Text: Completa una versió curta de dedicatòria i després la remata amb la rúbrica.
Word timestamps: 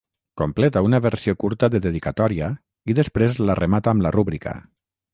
Completa 0.41 0.81
una 0.85 0.99
versió 1.07 1.35
curta 1.43 1.69
de 1.75 1.83
dedicatòria 1.85 2.49
i 2.95 2.99
després 3.03 3.39
la 3.51 3.61
remata 3.63 3.97
amb 3.97 4.09
la 4.09 4.19
rúbrica. 4.21 4.61